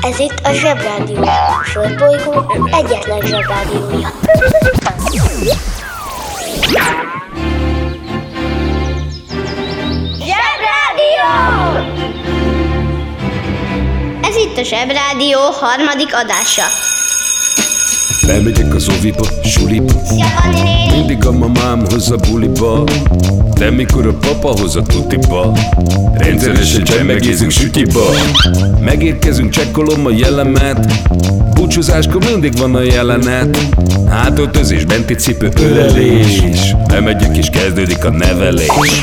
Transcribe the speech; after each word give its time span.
Ez 0.00 0.18
itt 0.18 0.40
a 0.42 0.52
Zsebrádió. 0.52 1.22
A 1.22 1.64
Földbolygó 1.64 2.52
egyetlen 2.70 3.20
Zsebrádiója. 3.20 4.08
Zsebrádió! 10.18 11.28
Ez 14.22 14.36
itt 14.36 14.58
a 14.58 14.62
Zsebrádió 14.62 15.38
harmadik 15.38 16.14
adása. 16.14 16.62
Lemegyek 18.26 18.74
az 18.74 18.88
oviba, 18.88 19.26
suliba! 19.44 19.92
Mindig 20.92 21.26
a 21.26 21.32
mamám 21.32 21.84
hoz 21.90 22.10
a 22.10 22.16
buliba 22.16 22.84
De 23.58 23.70
mikor 23.70 24.06
a 24.06 24.12
papa 24.12 24.48
hoz 24.48 24.76
a 24.76 24.82
tutiba 24.82 25.52
Rendszeresen 26.14 26.84
csemmegézünk 26.84 27.50
sütiba. 27.50 28.10
Megérkezünk, 28.80 29.50
csekkolom 29.50 30.06
a 30.06 30.10
jellemet 30.10 30.86
Búcsúzáskor 31.54 32.24
mindig 32.30 32.58
van 32.58 32.74
a 32.74 32.82
jelenet. 32.82 33.58
Hátöltözés, 34.08 34.84
benti 34.84 35.14
cipő, 35.14 35.48
ölelés. 35.60 36.42
Lemegyek 36.88 37.36
és 37.36 37.50
kezdődik 37.50 38.04
a 38.04 38.10
nevelés 38.10 39.02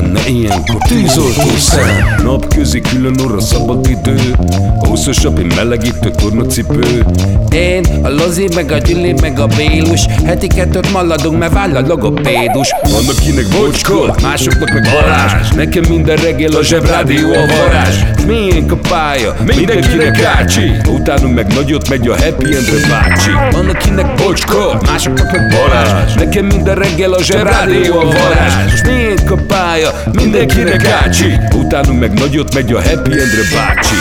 tenne 0.00 0.20
ilyenkor 0.28 0.78
tűzoltó 0.88 1.56
szem? 1.56 2.14
Napközi 2.24 2.80
külön 2.80 3.20
orra 3.20 3.40
szabad 3.40 3.88
idő 3.88 4.34
Húszosabb, 4.78 5.38
én 5.38 5.52
melegítő 5.56 6.10
tornacipő. 6.10 7.04
Én, 7.50 7.84
a 8.02 8.08
Lozi, 8.08 8.48
meg 8.54 8.72
a 8.72 8.78
Gyüli, 8.78 9.14
meg 9.20 9.38
a 9.38 9.46
Bélus 9.46 10.06
Heti 10.24 10.46
kettőt 10.46 10.92
maladunk, 10.92 11.38
mert 11.38 11.52
váll 11.52 11.76
a 11.76 11.80
logopédus. 11.86 12.74
Vannak 12.82 13.16
kinek 13.16 13.46
bocskor, 13.48 14.14
másoknak 14.22 14.72
meg 14.72 14.88
varázs. 14.92 15.50
Nekem 15.50 15.84
minden 15.88 16.16
reggel 16.16 16.52
a 16.52 16.62
zsebrádió 16.62 17.32
a 17.32 17.46
varázs. 17.46 17.96
Miénk 18.26 18.72
a 18.72 18.76
pálya, 18.88 19.34
mindenkinek 19.46 20.22
ácsi 20.22 20.70
Utánunk 20.88 21.34
meg 21.34 21.54
nagyot 21.54 21.88
megy 21.88 22.08
a 22.08 22.16
happy 22.16 22.44
endre 22.44 22.88
bácsi. 22.88 23.30
Vannak 23.50 23.78
kinek 23.78 24.14
bocskor, 24.14 24.80
másoknak 24.86 25.32
meg 25.32 25.52
varázs. 25.52 26.14
Nekem 26.14 26.44
minden 26.44 26.74
reggel 26.74 27.12
a 27.12 27.22
zsebrádió 27.22 27.98
a 27.98 28.04
varázs. 28.04 28.82
Miénk 28.82 29.30
a 29.30 29.36
pálya, 29.48 29.89
mindenkinek 30.12 30.86
ácsi 30.86 31.38
Utánunk 31.54 32.00
meg 32.00 32.18
nagyot 32.18 32.54
megy 32.54 32.72
a 32.72 32.82
happy 32.82 33.10
endre 33.10 33.42
bácsi 33.54 33.94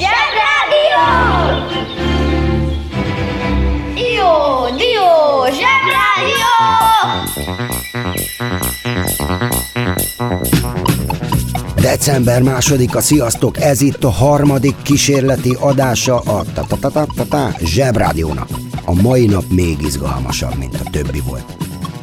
Zsebrádió! 0.00 1.06
Jó, 3.94 4.76
dió, 4.76 5.44
Zsebrádió! 5.44 6.50
December 11.74 12.42
második 12.42 12.96
a 12.96 13.00
sziasztok, 13.00 13.60
ez 13.60 13.80
itt 13.80 14.04
a 14.04 14.10
harmadik 14.10 14.74
kísérleti 14.82 15.56
adása 15.60 16.18
a 16.18 16.44
ta 16.54 16.64
ta 16.68 16.76
ta 16.80 16.90
ta 16.90 17.06
ta 17.16 17.24
ta 17.24 17.54
Zsebrádiónak. 17.64 18.59
A 18.90 19.02
mai 19.02 19.26
nap 19.26 19.44
még 19.50 19.82
izgalmasabb, 19.82 20.58
mint 20.58 20.74
a 20.74 20.90
többi 20.90 21.20
volt. 21.20 21.56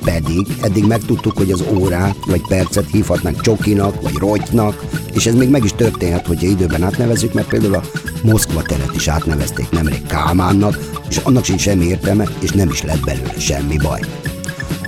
Pedig 0.04 0.48
eddig 0.62 0.86
megtudtuk, 0.86 1.38
hogy 1.38 1.52
az 1.52 1.64
órát 1.74 2.16
vagy 2.26 2.42
percet 2.48 2.90
hívhatnánk 2.92 3.42
csokinak 3.42 4.02
vagy 4.02 4.16
rotynak, 4.16 4.86
és 5.14 5.26
ez 5.26 5.36
még 5.36 5.50
meg 5.50 5.64
is 5.64 5.74
történhet, 5.76 6.28
hogyha 6.28 6.48
időben 6.48 6.84
átnevezzük, 6.84 7.34
mert 7.34 7.48
például 7.48 7.76
a 7.76 7.84
Moszkva 8.24 8.62
teret 8.62 8.96
is 8.96 9.08
átnevezték 9.08 9.70
nemrég 9.70 10.06
Kálmánnak, 10.06 10.80
és 11.10 11.18
annak 11.18 11.46
sincs 11.46 11.62
semmi 11.62 11.86
értelme, 11.86 12.28
és 12.40 12.52
nem 12.52 12.70
is 12.70 12.82
lett 12.82 13.04
belőle 13.04 13.34
semmi 13.40 13.78
baj. 13.78 14.02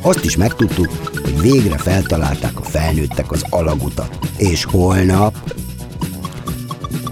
Azt 0.01 0.25
is 0.25 0.37
megtudtuk, 0.37 0.89
hogy 1.23 1.41
végre 1.41 1.77
feltalálták 1.77 2.59
a 2.59 2.63
felnőttek 2.63 3.31
az 3.31 3.43
alagutat. 3.49 4.19
És 4.37 4.63
holnap, 4.63 5.53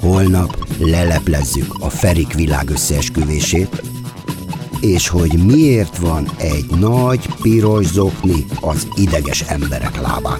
holnap 0.01 0.65
leleplezzük 0.79 1.73
a 1.79 1.89
Ferik 1.89 2.33
világ 2.33 2.69
összeesküvését, 2.69 3.81
és 4.81 5.07
hogy 5.07 5.45
miért 5.45 5.97
van 5.97 6.29
egy 6.37 6.65
nagy 6.79 7.27
piros 7.41 7.85
zokni 7.85 8.45
az 8.61 8.87
ideges 8.95 9.41
emberek 9.41 10.01
lábán. 10.01 10.39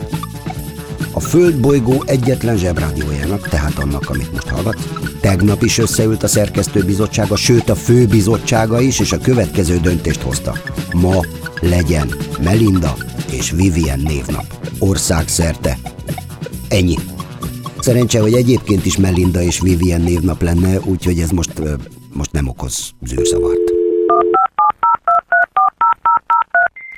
A 1.11 1.19
Földbolygó 1.19 2.03
egyetlen 2.05 2.57
zsebrádiójának, 2.57 3.47
tehát 3.47 3.79
annak, 3.79 4.09
amit 4.09 4.31
most 4.31 4.47
hallgatsz, 4.47 4.87
tegnap 5.21 5.63
is 5.63 5.77
összeült 5.77 6.23
a 6.23 6.27
szerkesztőbizottsága, 6.27 7.35
sőt 7.35 7.69
a 7.69 7.75
főbizottsága 7.75 8.81
is, 8.81 8.99
és 8.99 9.11
a 9.11 9.17
következő 9.17 9.79
döntést 9.79 10.21
hozta. 10.21 10.57
Ma 10.93 11.25
legyen 11.61 12.15
Melinda 12.43 12.95
és 13.31 13.51
Vivian 13.51 13.99
névnap. 13.99 14.45
Országszerte. 14.79 15.77
Ennyi. 16.67 16.95
Szerencse, 17.79 18.19
hogy 18.19 18.33
egyébként 18.33 18.85
is 18.85 18.97
Melinda 18.97 19.41
és 19.41 19.59
Vivian 19.59 20.01
névnap 20.01 20.41
lenne, 20.41 20.79
úgyhogy 20.79 21.19
ez 21.19 21.29
most, 21.29 21.61
most 22.13 22.31
nem 22.31 22.47
okoz 22.47 22.89
zűrzavart. 23.05 23.56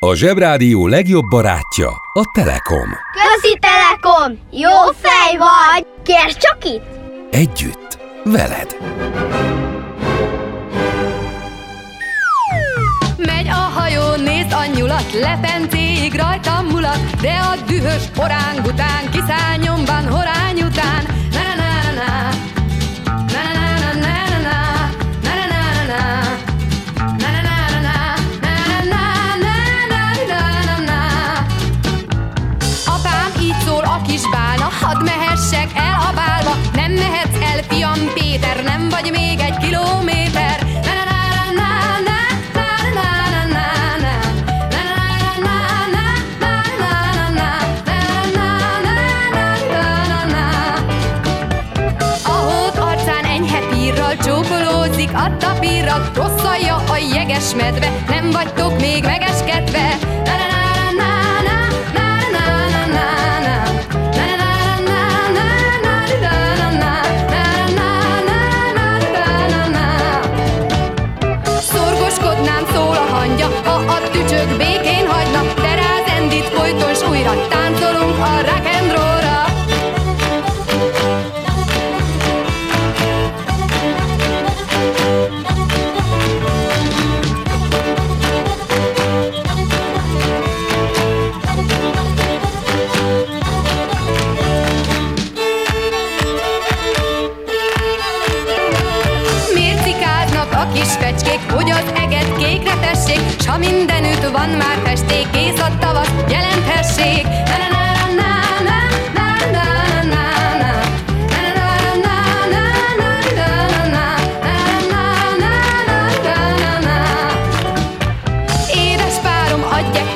A 0.09 0.15
Zsebrádió 0.15 0.87
legjobb 0.87 1.27
barátja 1.29 1.89
a 2.13 2.23
Telekom 2.33 2.89
Közi 3.13 3.59
Telekom! 3.59 4.39
Jó 4.51 4.91
fej 5.01 5.37
vagy! 5.37 5.85
Kérd 6.03 6.37
csak 6.37 6.65
itt! 6.65 6.83
Együtt, 7.31 7.99
veled 8.23 8.77
Megy 13.17 13.47
a 13.47 13.79
hajó, 13.79 14.15
nézd 14.15 14.51
a 14.51 14.65
nyulat, 14.75 15.13
lepencéig 15.13 16.13
rajtam 16.13 16.65
mulat, 16.65 17.19
de 17.21 17.31
a 17.31 17.55
dühös 17.67 18.03
oráng 18.17 18.65
után, 18.65 19.09
kiszáll 19.11 19.57
nyomban 19.57 20.07
horány 20.07 20.61
után. 20.61 21.18
Hadd 34.81 35.03
mehessek 35.03 35.71
el 35.75 35.93
a 36.09 36.11
bálba, 36.15 36.53
nem 36.73 36.91
mehetsz 36.91 37.41
el, 37.53 37.59
fiam 37.69 37.99
Péter, 38.13 38.63
nem 38.63 38.89
vagy 38.89 39.11
még 39.11 39.39
egy 39.39 39.57
kilométer. 39.57 40.57
Na 40.85 40.93
na 40.97 41.05
na 41.59 41.71
na 42.07 42.21
na 42.55 42.69
na 42.93 43.09
na 43.23 43.33
na 43.33 43.67
na 44.03 44.19
a 55.13 55.37
tapírral, 55.37 56.11
rosszalja 56.13 56.75
a 56.75 56.97
jeges 57.13 57.53
medve, 57.55 58.03
nem 58.07 58.31
vagytok 58.31 58.79
még 58.79 59.03
megeskedve. 59.03 59.28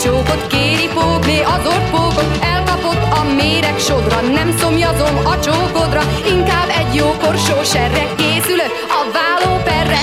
Csókot, 0.03 0.47
kéri 0.47 0.87
pókné 0.93 1.41
az 1.41 1.65
orpókot, 1.65 2.37
elkapott 2.41 3.03
a 3.19 3.23
méreg 3.35 3.79
sodra, 3.79 4.21
nem 4.21 4.57
szomjazom 4.57 5.17
a 5.25 5.39
csókodra, 5.39 6.01
inkább 6.27 6.69
egy 6.79 6.95
jó 6.95 7.11
korsó 7.21 7.63
serre 7.63 8.05
készülök 8.17 8.71
a 8.87 9.11
vállóperre. 9.13 9.99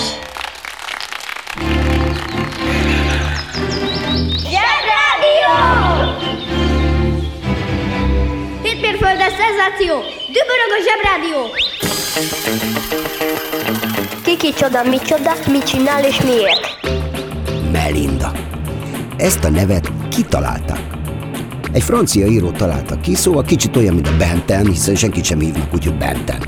Zsebrádió! 4.52 5.55
Hétmérföldes 8.62 9.32
szenzáció! 9.32 9.94
Dübörög 10.35 10.70
a 10.76 10.81
zsebrádió! 10.87 11.41
Kiki 14.25 14.53
csoda, 14.53 14.82
mi 14.82 14.99
csoda, 14.99 15.32
mit 15.46 15.64
csinál 15.64 16.05
és 16.05 16.20
miért? 16.20 16.79
Melinda. 17.73 18.32
Ezt 19.20 19.44
a 19.44 19.50
nevet 19.50 19.93
kitalálta. 20.08 20.78
Egy 21.72 21.82
francia 21.82 22.26
író 22.26 22.50
találta 22.50 23.00
ki, 23.00 23.14
szóval 23.14 23.43
kicsit 23.43 23.76
olyan, 23.76 23.94
mint 23.94 24.08
a 24.08 24.17
Benten, 24.19 24.67
hiszen 24.67 24.94
senkit 24.94 25.25
sem 25.25 25.40
hívnak 25.40 25.75
úgy, 25.75 25.84
hogy 25.84 25.99
Benten. 25.99 26.43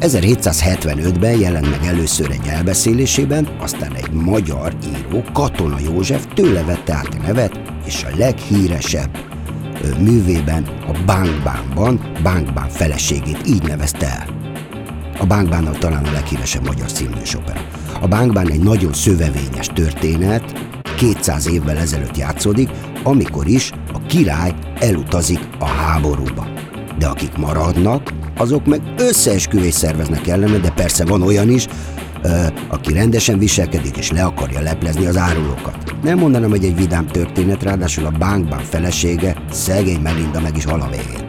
1775-ben 0.00 1.38
jelent 1.38 1.70
meg 1.70 1.84
először 1.84 2.30
egy 2.30 2.46
elbeszélésében, 2.46 3.48
aztán 3.60 3.94
egy 3.94 4.10
magyar 4.10 4.72
író, 4.86 5.24
Katona 5.32 5.78
József 5.84 6.26
tőle 6.34 6.62
vette 6.62 6.94
át 6.94 7.14
a 7.20 7.26
nevet, 7.26 7.60
és 7.86 8.04
a 8.04 8.16
leghíresebb 8.16 9.18
művében, 9.98 10.66
a 10.86 10.98
Bánkbánban, 11.06 12.00
Bánkbán 12.22 12.68
feleségét 12.68 13.46
így 13.46 13.62
nevezte 13.62 14.06
el. 14.06 14.26
A 15.18 15.26
Bánkbánnal 15.26 15.74
talán 15.78 16.04
a 16.04 16.12
leghíresebb 16.12 16.66
magyar 16.66 16.90
színműs. 16.90 17.36
A 18.00 18.06
Bánkbán 18.06 18.50
egy 18.50 18.62
nagyon 18.62 18.92
szövevényes 18.92 19.66
történet, 19.66 20.70
200 21.02 21.48
évvel 21.48 21.78
ezelőtt 21.78 22.16
játszódik, 22.16 22.70
amikor 23.02 23.46
is 23.46 23.72
a 23.92 24.02
király 24.06 24.54
elutazik 24.78 25.48
a 25.58 25.64
háborúba. 25.64 26.46
De 26.98 27.06
akik 27.06 27.36
maradnak, 27.36 28.12
azok 28.36 28.66
meg 28.66 28.80
összeesküvés 28.96 29.74
szerveznek 29.74 30.26
ellene, 30.26 30.58
de 30.58 30.70
persze 30.70 31.04
van 31.04 31.22
olyan 31.22 31.50
is, 31.50 31.66
aki 32.68 32.92
rendesen 32.92 33.38
viselkedik 33.38 33.96
és 33.96 34.10
le 34.10 34.24
akarja 34.24 34.60
leplezni 34.60 35.06
az 35.06 35.16
árulókat. 35.16 35.94
Nem 36.02 36.18
mondanám, 36.18 36.50
hogy 36.50 36.64
egy 36.64 36.76
vidám 36.76 37.06
történet, 37.06 37.62
ráadásul 37.62 38.06
a 38.06 38.10
Bánkbán 38.18 38.62
felesége, 38.62 39.36
szegény 39.50 40.00
Melinda 40.00 40.40
meg 40.40 40.56
is 40.56 40.64
hal 40.64 40.80
a 40.80 40.88
végén. 40.88 41.26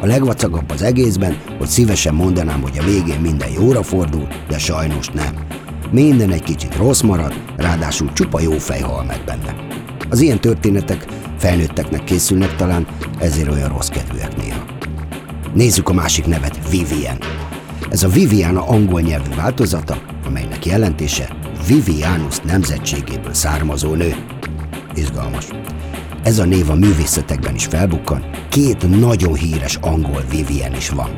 A 0.00 0.06
legvacagabb 0.06 0.70
az 0.70 0.82
egészben, 0.82 1.36
hogy 1.58 1.68
szívesen 1.68 2.14
mondanám, 2.14 2.62
hogy 2.62 2.78
a 2.78 2.84
végén 2.84 3.20
minden 3.20 3.50
jóra 3.50 3.82
fordul, 3.82 4.28
de 4.48 4.58
sajnos 4.58 5.08
nem. 5.08 5.62
Minden 5.90 6.30
egy 6.30 6.42
kicsit 6.42 6.76
rossz 6.76 7.00
marad, 7.00 7.34
ráadásul 7.56 8.12
csupa 8.12 8.40
jó 8.40 8.52
fej 8.52 8.80
hal 8.80 9.04
meg 9.04 9.20
benne. 9.26 9.54
Az 10.10 10.20
ilyen 10.20 10.40
történetek 10.40 11.06
felnőtteknek 11.38 12.04
készülnek 12.04 12.56
talán, 12.56 12.86
ezért 13.18 13.50
olyan 13.50 13.68
rossz 13.68 13.88
kedvűek 13.88 14.36
néha. 14.36 14.64
Nézzük 15.54 15.88
a 15.88 15.92
másik 15.92 16.26
nevet, 16.26 16.70
Vivian. 16.70 17.18
Ez 17.90 18.02
a 18.02 18.08
Viviana 18.08 18.66
angol 18.66 19.00
nyelvű 19.00 19.34
változata, 19.34 19.98
amelynek 20.26 20.66
jelentése 20.66 21.36
Vivianus 21.66 22.38
nemzetségéből 22.38 23.34
származó 23.34 23.94
nő. 23.94 24.14
Izgalmas. 24.94 25.46
Ez 26.22 26.38
a 26.38 26.44
név 26.44 26.70
a 26.70 26.74
művészetekben 26.74 27.54
is 27.54 27.64
felbukkan, 27.64 28.24
két 28.48 28.98
nagyon 28.98 29.34
híres 29.34 29.78
angol 29.80 30.22
Vivian 30.30 30.74
is 30.74 30.88
van. 30.88 31.10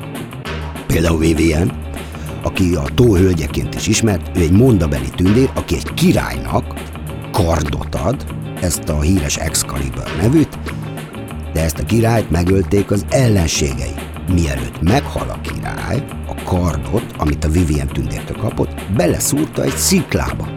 Például 0.86 1.18
Vivian, 1.18 1.72
aki 2.46 2.74
a 2.74 2.84
tóhölgyeként 2.94 3.74
is 3.74 3.86
ismert, 3.86 4.38
ő 4.38 4.40
egy 4.40 4.52
mondabeli 4.52 5.08
tündér, 5.16 5.50
aki 5.54 5.74
egy 5.74 5.94
királynak 5.94 6.64
kardot 7.32 7.94
ad, 7.94 8.24
ezt 8.60 8.88
a 8.88 9.00
híres 9.00 9.36
Excalibur 9.36 10.16
nevűt, 10.20 10.58
de 11.52 11.62
ezt 11.62 11.78
a 11.78 11.84
királyt 11.84 12.30
megölték 12.30 12.90
az 12.90 13.04
ellenségei. 13.08 13.94
Mielőtt 14.32 14.82
meghal 14.82 15.28
a 15.28 15.40
király, 15.40 16.04
a 16.28 16.42
kardot, 16.44 17.14
amit 17.18 17.44
a 17.44 17.48
Vivian 17.48 17.86
tündértől 17.86 18.36
kapott, 18.36 18.82
beleszúrta 18.96 19.62
egy 19.62 19.76
sziklába, 19.76 20.48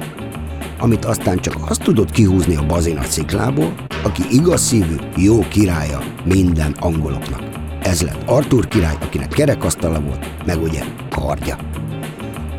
amit 0.80 1.06
aztán 1.06 1.38
csak 1.38 1.56
azt 1.70 1.84
tudott 1.84 2.12
kihúzni 2.12 2.56
a 2.56 2.66
bazina 2.66 3.04
sziklából, 3.04 3.74
aki 4.04 4.24
igaz 4.30 4.62
szívű, 4.62 4.96
jó 5.16 5.40
királya 5.40 6.00
minden 6.24 6.76
angoloknak. 6.80 7.44
Ez 7.82 8.02
lett 8.02 8.24
Arthur 8.26 8.68
király, 8.68 8.96
akinek 9.02 9.30
kerekasztala 9.30 10.00
volt, 10.00 10.46
meg 10.46 10.62
ugye 10.62 10.84
kardja. 11.10 11.69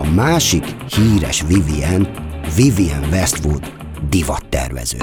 A 0.02 0.08
másik 0.14 0.64
híres 0.94 1.42
Vivian, 1.46 2.08
Vivian 2.54 3.04
Westwood 3.12 3.72
divattervező. 4.08 4.98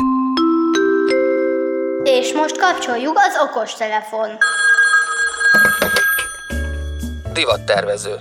És 2.04 2.34
most 2.34 2.58
kapcsoljuk 2.58 3.18
az 3.18 3.50
okostelefon. 3.50 4.28
divattervező. 7.34 8.20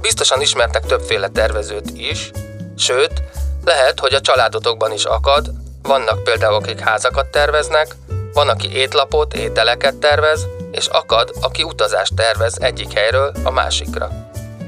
Biztosan 0.00 0.40
ismertek 0.40 0.86
többféle 0.86 1.28
tervezőt 1.28 1.90
is, 1.94 2.30
sőt, 2.76 3.22
lehet, 3.64 4.00
hogy 4.00 4.14
a 4.14 4.20
családotokban 4.20 4.92
is 4.92 5.04
akad, 5.04 5.50
vannak 5.82 6.24
például, 6.24 6.54
akik 6.54 6.80
házakat 6.80 7.26
terveznek, 7.26 7.94
van, 8.32 8.48
aki 8.48 8.76
étlapot, 8.76 9.34
ételeket 9.34 9.96
tervez, 9.96 10.46
és 10.70 10.86
akad, 10.86 11.32
aki 11.40 11.62
utazást 11.62 12.14
tervez 12.14 12.58
egyik 12.60 12.92
helyről 12.92 13.32
a 13.44 13.50
másikra. 13.50 14.21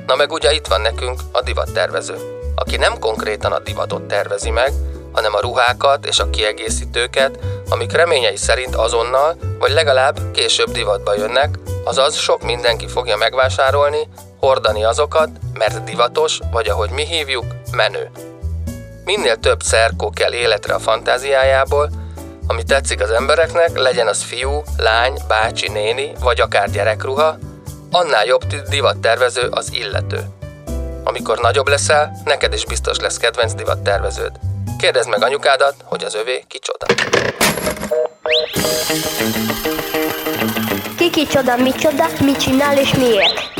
Na 0.06 0.14
meg 0.14 0.32
ugye 0.32 0.52
itt 0.52 0.66
van 0.66 0.80
nekünk 0.80 1.20
a 1.32 1.42
divattervező, 1.42 2.16
aki 2.54 2.76
nem 2.76 2.98
konkrétan 2.98 3.52
a 3.52 3.58
divatot 3.58 4.02
tervezi 4.02 4.50
meg, 4.50 4.72
hanem 5.12 5.34
a 5.34 5.40
ruhákat 5.40 6.06
és 6.06 6.18
a 6.18 6.30
kiegészítőket, 6.30 7.38
amik 7.68 7.92
reményei 7.92 8.36
szerint 8.36 8.74
azonnal, 8.74 9.36
vagy 9.58 9.70
legalább 9.70 10.30
később 10.32 10.70
divatba 10.70 11.14
jönnek, 11.14 11.58
azaz 11.84 12.16
sok 12.16 12.42
mindenki 12.42 12.88
fogja 12.88 13.16
megvásárolni, 13.16 14.08
hordani 14.40 14.84
azokat, 14.84 15.28
mert 15.52 15.84
divatos, 15.84 16.38
vagy 16.52 16.68
ahogy 16.68 16.90
mi 16.90 17.04
hívjuk, 17.04 17.44
menő. 17.72 18.10
Minél 19.04 19.36
több 19.36 19.62
szerkó 19.62 20.10
kell 20.10 20.32
életre 20.32 20.74
a 20.74 20.78
fantáziájából, 20.78 21.90
ami 22.46 22.62
tetszik 22.62 23.00
az 23.00 23.10
embereknek, 23.10 23.78
legyen 23.78 24.06
az 24.06 24.22
fiú, 24.22 24.62
lány, 24.76 25.18
bácsi, 25.28 25.68
néni, 25.68 26.12
vagy 26.20 26.40
akár 26.40 26.70
gyerekruha, 26.70 27.38
annál 27.94 28.24
jobb 28.24 28.44
divattervező 28.68 29.48
az 29.50 29.72
illető. 29.72 30.20
Amikor 31.04 31.38
nagyobb 31.38 31.68
leszel, 31.68 32.20
neked 32.24 32.52
is 32.52 32.66
biztos 32.66 32.98
lesz 32.98 33.16
kedvenc 33.16 33.54
divatterveződ. 33.54 34.32
Kérdezd 34.78 35.08
meg 35.08 35.22
anyukádat, 35.22 35.74
hogy 35.82 36.04
az 36.04 36.14
övé 36.14 36.44
kicsoda. 36.48 36.86
Kiki 40.96 41.26
csoda, 41.26 41.56
mi 41.56 41.70
csoda, 41.70 42.04
mit 42.20 42.36
csinál 42.36 42.78
és 42.78 42.94
miért? 42.94 43.52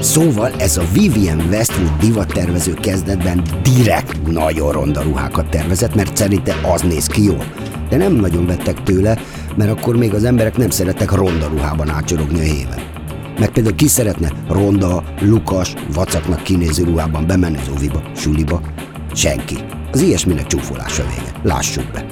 Szóval 0.00 0.52
ez 0.58 0.76
a 0.76 0.82
Vivian 0.92 1.40
Westwood 1.40 1.96
divattervező 2.00 2.74
kezdetben 2.74 3.42
direkt 3.62 4.26
nagyon 4.26 4.72
ronda 4.72 5.02
ruhákat 5.02 5.50
tervezett, 5.50 5.94
mert 5.94 6.16
szerinte 6.16 6.54
az 6.62 6.80
néz 6.82 7.06
ki 7.06 7.24
jól. 7.24 7.44
De 7.88 7.96
nem 7.96 8.12
nagyon 8.12 8.46
vettek 8.46 8.82
tőle, 8.82 9.18
mert 9.56 9.70
akkor 9.70 9.96
még 9.96 10.14
az 10.14 10.24
emberek 10.24 10.56
nem 10.56 10.70
szerettek 10.70 11.10
ronda 11.10 11.46
ruhában 11.46 11.90
ácsorogni 11.90 12.40
a 12.40 12.52
héven. 12.52 12.95
Meg 13.38 13.50
például 13.50 13.74
ki 13.74 13.88
szeretne 13.88 14.32
ronda, 14.48 15.04
lukas, 15.20 15.74
vacaknak 15.92 16.42
kinéző 16.42 16.84
ruhában 16.84 17.26
bemenni 17.26 17.58
az 17.58 17.68
oviba, 17.76 18.02
suliba? 18.16 18.60
Senki. 19.14 19.56
Az 19.92 20.00
ilyesminek 20.00 20.46
csúfolása 20.46 21.02
vége. 21.02 21.32
Lássuk 21.42 21.84
be. 21.92 22.06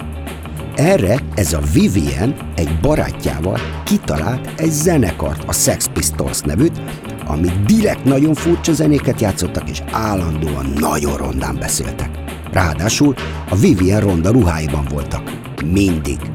Erre 0.76 1.18
ez 1.34 1.52
a 1.52 1.60
Vivian 1.72 2.34
egy 2.54 2.78
barátjával 2.80 3.58
kitalált 3.84 4.60
egy 4.60 4.70
zenekart, 4.70 5.42
a 5.46 5.52
Sex 5.52 5.86
Pistols 5.92 6.40
nevűt, 6.40 6.80
ami 7.26 7.48
direkt 7.66 8.04
nagyon 8.04 8.34
furcsa 8.34 8.72
zenéket 8.72 9.20
játszottak, 9.20 9.70
és 9.70 9.82
állandóan 9.90 10.66
nagyon 10.78 11.16
rondán 11.16 11.56
beszéltek. 11.58 12.10
Ráadásul 12.52 13.14
a 13.50 13.56
Vivian 13.56 14.00
ronda 14.00 14.30
ruháiban 14.30 14.86
voltak. 14.90 15.30
Mindig. 15.64 16.33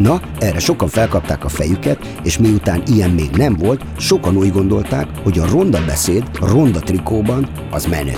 Na, 0.00 0.20
erre 0.38 0.58
sokan 0.58 0.88
felkapták 0.88 1.44
a 1.44 1.48
fejüket, 1.48 2.18
és 2.22 2.38
miután 2.38 2.82
ilyen 2.86 3.10
még 3.10 3.30
nem 3.30 3.56
volt, 3.56 3.84
sokan 3.98 4.36
úgy 4.36 4.52
gondolták, 4.52 5.06
hogy 5.22 5.38
a 5.38 5.46
ronda 5.50 5.84
beszéd 5.86 6.24
ronda 6.40 6.78
trikóban 6.78 7.48
az 7.70 7.86
menő. 7.86 8.14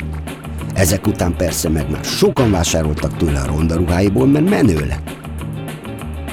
Ezek 0.74 1.06
után 1.06 1.36
persze 1.36 1.68
meg 1.68 1.90
már 1.90 2.04
sokan 2.04 2.50
vásároltak 2.50 3.16
tőle 3.16 3.40
a 3.40 3.46
ronda 3.46 3.76
ruháiból, 3.76 4.26
mert 4.26 4.50
menő 4.50 4.86
lett. 4.86 5.16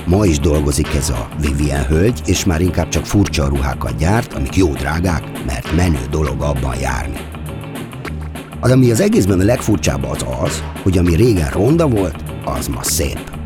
Ma 0.06 0.26
is 0.26 0.40
dolgozik 0.40 0.96
ez 0.96 1.10
a 1.10 1.28
Vivian 1.42 1.86
hölgy, 1.86 2.22
és 2.26 2.46
már 2.46 2.62
inkább 2.62 2.90
csak 2.90 3.06
furcsa 3.06 3.48
ruhákat 3.48 3.98
gyárt, 3.98 4.34
amik 4.34 4.56
jó 4.56 4.74
drágák, 4.74 5.46
mert 5.46 5.76
menő 5.76 6.06
dolog 6.10 6.42
abban 6.42 6.76
járni. 6.80 7.20
Az, 8.60 8.72
ami 8.72 8.92
az 8.92 9.00
egészben 9.00 9.40
a 9.40 9.44
legfurcsább 9.44 10.04
az 10.04 10.26
az, 10.42 10.64
hogy 10.84 10.98
ami 10.98 11.16
régen 11.16 11.50
ronda 11.50 11.88
volt, 11.88 12.24
az 12.46 12.68
ma 12.68 12.84
szép. 12.84 13.39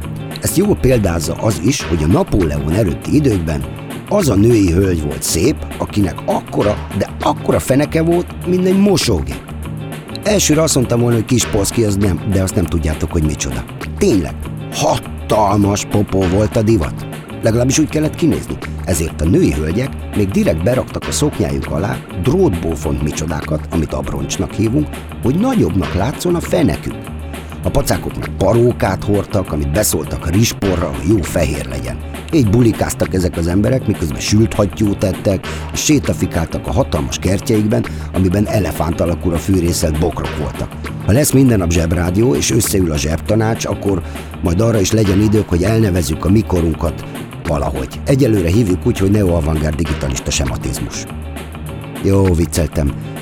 Ezt 0.44 0.58
jól 0.58 0.76
példázza 0.76 1.34
az 1.34 1.62
is, 1.66 1.82
hogy 1.82 2.04
a 2.04 2.08
Napóleon 2.08 2.72
előtti 2.72 3.16
időkben 3.16 3.64
az 4.10 4.30
a 4.30 4.36
női 4.36 4.72
hölgy 4.72 5.04
volt 5.04 5.24
szép, 5.24 5.56
akinek 5.78 6.16
akkora, 6.26 6.88
de 6.98 7.10
akkora 7.22 7.60
feneke 7.60 8.02
volt, 8.02 8.48
mint 8.48 8.66
egy 8.66 8.78
mosógép. 8.78 9.42
Elsőre 10.24 10.62
azt 10.62 10.76
mondtam 10.76 11.00
volna, 11.00 11.16
hogy 11.16 11.26
kis 11.26 11.46
polszki, 11.46 11.84
az 11.84 11.96
nem, 11.96 12.22
de 12.32 12.42
azt 12.42 12.56
nem 12.56 12.66
tudjátok, 12.66 13.12
hogy 13.12 13.24
micsoda. 13.24 13.64
Tényleg, 13.98 14.34
hatalmas 14.72 15.86
popó 15.86 16.22
volt 16.22 16.56
a 16.56 16.62
divat. 16.62 17.06
Legalábbis 17.42 17.80
úgy 17.80 17.90
kellett 17.90 18.16
kinézni. 18.16 18.58
Ezért 18.86 19.22
a 19.22 19.26
női 19.26 19.54
hölgyek 19.54 19.90
még 20.16 20.30
direkt 20.30 20.64
beraktak 20.64 21.04
a 21.08 21.12
szoknyájuk 21.12 21.72
alá 21.72 21.98
drótbófont 22.24 23.04
micsodákat, 23.04 23.68
amit 23.70 23.94
abroncsnak 23.94 24.52
hívunk, 24.52 24.88
hogy 25.24 25.36
nagyobbnak 25.40 25.94
látszon 25.94 26.36
a 26.36 26.40
fenekük. 26.40 27.13
A 27.66 27.70
pacákok 27.70 28.18
meg 28.18 28.30
parókát 28.38 29.04
hordtak, 29.04 29.52
amit 29.52 29.72
beszóltak 29.72 30.26
a 30.26 30.30
risporra, 30.30 30.92
hogy 30.96 31.10
jó 31.10 31.22
fehér 31.22 31.66
legyen. 31.66 31.98
Így 32.34 32.50
bulikáztak 32.50 33.14
ezek 33.14 33.38
az 33.38 33.48
emberek, 33.48 33.88
miközben 33.88 34.20
sült 34.20 34.54
hattyút 34.54 35.04
ettek, 35.04 35.48
és 35.74 35.80
sétafikáltak 35.80 36.68
a 36.68 36.72
hatalmas 36.72 37.18
kertjeikben, 37.18 37.86
amiben 38.14 38.48
elefánt 38.48 39.02
alakúra 39.02 39.38
fűrészelt 39.38 40.00
bokrok 40.00 40.38
voltak. 40.38 40.70
Ha 41.06 41.12
lesz 41.12 41.32
minden 41.32 41.58
nap 41.58 41.72
zsebrádió, 41.72 42.36
és 42.36 42.52
összeül 42.52 42.92
a 42.92 42.98
zsebtanács, 42.98 43.66
akkor 43.66 44.02
majd 44.42 44.62
arra 44.62 44.80
is 44.80 44.92
legyen 44.92 45.22
idők, 45.22 45.50
hogy 45.50 45.64
elnevezzük 45.64 46.26
a 46.26 46.30
mikorunkat 46.30 47.06
valahogy. 47.48 48.00
Egyelőre 48.06 48.50
hívjuk 48.50 48.86
úgy, 48.86 48.98
hogy 48.98 49.12
neo-avantgárd 49.12 49.76
digitalista 49.76 50.32
sematizmus. 50.32 51.06
Jó, 52.04 52.24
vicceltem. 52.24 53.13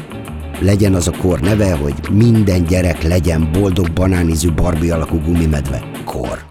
Legyen 0.61 0.93
az 0.93 1.07
a 1.07 1.11
kor 1.21 1.39
neve, 1.39 1.75
hogy 1.75 1.93
minden 2.11 2.63
gyerek 2.63 3.03
legyen 3.03 3.49
boldog 3.51 3.91
banánizű 3.91 4.51
barbi 4.51 4.89
alakú 4.89 5.21
gumimedve. 5.21 5.81
Kor. 6.05 6.43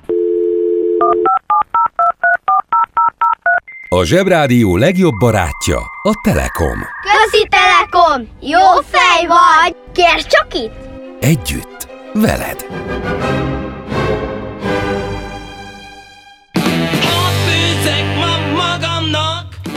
A 3.88 4.04
Zsebrádió 4.04 4.76
legjobb 4.76 5.14
barátja 5.18 5.78
a 6.02 6.20
Telekom. 6.22 6.78
Közi 7.02 7.48
Telekom! 7.48 8.28
Jó 8.40 8.82
fej 8.90 9.26
vagy! 9.26 9.76
Kérd 9.92 10.26
csak 10.26 10.54
itt! 10.54 10.74
Együtt, 11.20 11.88
veled. 12.12 12.66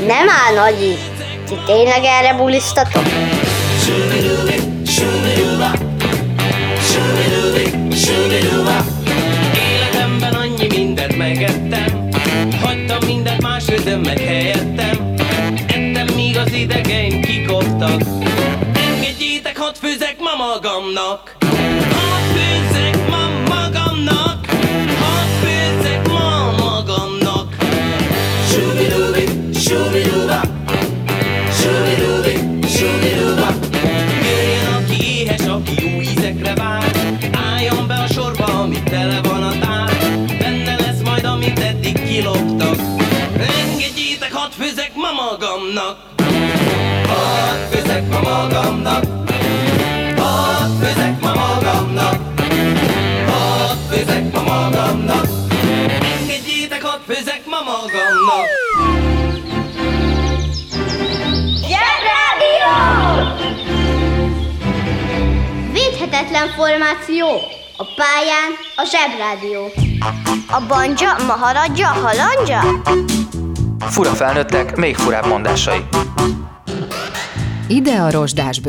Nem 0.07 0.29
áll 0.29 0.53
nagyi! 0.55 0.95
Ti 1.47 1.55
tényleg 1.65 2.03
erre 2.03 2.33
bulisztatok? 2.37 3.03
Más 13.97 14.05
meg 14.05 14.19
helyettem. 14.19 15.13
Ettem 15.67 16.15
míg 16.15 16.38
az 16.38 16.53
idegeim 16.53 17.21
kikoptak. 17.21 18.01
Engedjétek, 18.73 19.57
hadd 19.57 19.73
főzek 19.73 20.15
ma 20.19 20.45
magamnak. 20.45 21.35
Hadd 21.39 22.35
főzek 22.35 23.02
magamnak 45.73 45.97
Hadd 47.07 47.71
főzek 47.71 48.09
ma 48.09 48.19
magamnak 48.21 49.03
Hadd 50.17 50.79
főzek 50.79 51.19
ma 51.21 51.33
magamnak 51.33 52.19
Hadd 53.27 53.77
főzek 53.89 54.31
ma 54.33 54.41
magamnak 54.41 55.25
Engedjétek, 56.19 56.81
hadd 56.83 56.99
főzek 57.07 57.41
ma 57.45 57.57
magamnak 57.61 58.47
Zsebrádió! 61.67 62.73
Védhetetlen 65.71 66.49
formáció. 66.55 67.27
A 67.77 67.83
pályán 67.95 68.51
a 68.75 68.83
Zsebrádió. 68.85 69.71
A 70.49 70.61
banja, 70.67 71.15
maharadja, 71.27 71.87
halandja? 71.87 72.61
Fura 73.89 74.09
felnőttek, 74.09 74.75
még 74.75 74.95
furább 74.95 75.27
mondásai. 75.27 75.79
Ide 77.67 77.95
a 77.95 78.11
rozsdás. 78.11 78.61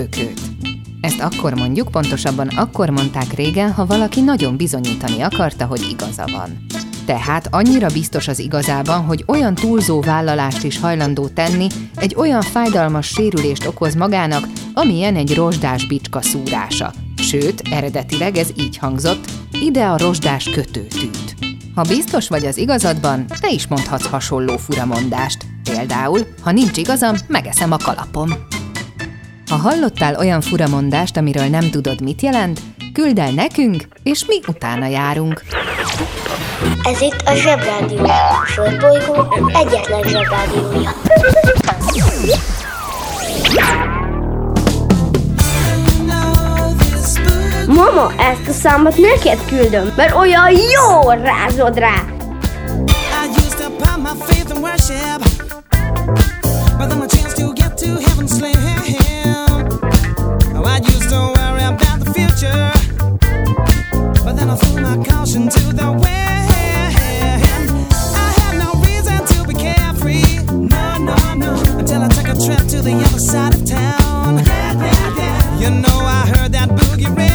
Ezt 1.01 1.21
akkor 1.21 1.55
mondjuk, 1.55 1.91
pontosabban 1.91 2.49
akkor 2.49 2.91
mondták 2.91 3.33
régen, 3.33 3.73
ha 3.73 3.87
valaki 3.87 4.21
nagyon 4.21 4.57
bizonyítani 4.57 5.21
akarta, 5.21 5.65
hogy 5.65 5.87
igaza 5.91 6.25
van. 6.33 6.67
Tehát 7.07 7.49
annyira 7.51 7.89
biztos 7.89 8.29
az 8.29 8.39
igazában, 8.39 9.05
hogy 9.05 9.25
olyan 9.27 9.55
túlzó 9.55 10.01
vállalást 10.01 10.65
is 10.65 10.81
hajlandó 10.81 11.29
tenni, 11.29 11.67
egy 11.97 12.15
olyan 12.19 12.43
fájdalmas 12.43 13.07
sérülést 13.07 13.67
okoz 13.67 13.95
magának, 13.95 14.49
amilyen 14.75 15.17
egy 15.17 15.35
rozsdás 15.35 15.87
bicska 15.87 16.23
szúrása. 16.23 16.93
Sőt, 17.17 17.63
eredetileg 17.71 18.37
ez 18.37 18.49
így 18.59 18.77
hangzott, 18.77 19.25
ide 19.61 19.85
a 19.85 19.99
rozsdás 19.99 20.45
kötőtűt. 20.45 21.44
Ha 21.75 21.83
biztos 21.83 22.29
vagy 22.29 22.47
az 22.47 22.57
igazadban, 22.57 23.27
te 23.41 23.51
is 23.51 23.67
mondhatsz 23.67 24.07
hasonló 24.07 24.57
furamondást. 24.57 25.45
Például, 25.65 26.27
ha 26.43 26.51
nincs 26.51 26.77
igazam, 26.77 27.17
megeszem 27.27 27.73
a 27.73 27.77
kalapom. 27.77 28.31
Ha 29.51 29.57
hallottál 29.57 30.17
olyan 30.17 30.41
furamondást, 30.41 31.17
amiről 31.17 31.47
nem 31.47 31.71
tudod, 31.71 32.01
mit 32.01 32.23
jelent, 32.23 32.61
küld 32.93 33.19
el 33.19 33.31
nekünk, 33.31 33.89
és 34.03 34.25
mi 34.27 34.41
utána 34.47 34.87
járunk. 34.87 35.43
Ez 36.83 37.01
itt 37.01 37.23
a 37.25 37.35
Zsebrádió. 37.35 38.05
A 38.05 39.51
egyetlen 39.53 40.03
Zsebrádiója. 40.03 40.91
Mama, 47.75 48.13
ezt 48.19 48.49
a 48.49 48.53
számot 48.53 48.97
neked 48.97 49.45
küldöm, 49.47 49.93
mert 49.97 50.15
olyan 50.15 50.51
jó 50.51 51.11
rázod 51.11 51.79
rá. 51.79 51.95
I 51.95 53.29
used 53.37 53.59
to 53.59 53.69
my 53.97 54.11
faith 54.27 54.53
worship, 54.61 55.21
but 56.79 56.89
then 56.89 57.07
to 57.35 57.53
get 57.53 57.77
to 57.77 57.87
heaven. 57.87 58.27
Oh, 60.55 60.65
I 60.65 60.79
used 60.79 61.09
to 61.09 61.33
worry 61.37 61.65
about 61.65 61.99
the 62.05 62.11
future, 62.13 62.71
but 64.25 64.37
then 64.37 64.51
I 64.51 64.57
threw 64.57 64.81
my 64.81 64.97
caution 65.05 65.49
to 65.49 65.61
the 65.73 65.91
wind. 66.03 66.53
I 68.15 68.31
had 68.39 68.55
no 68.59 68.71
reason 68.87 69.19
to 69.27 69.45
be 69.49 69.55
carefree, 69.55 70.39
no, 70.51 70.99
no, 70.99 71.17
no, 71.35 71.53
until 71.79 72.03
I 72.03 72.09
took 72.09 72.29
a 72.29 72.35
trip 72.35 72.69
to 72.69 72.83
the 72.83 72.95
other 73.07 73.21
side 73.21 73.55
of 73.55 73.65
town. 73.65 74.43
You 75.61 75.71
know 75.71 75.99
I 76.19 76.27
heard 76.33 76.53
that 76.53 76.69
boogie 76.69 77.09
rhythm. 77.17 77.34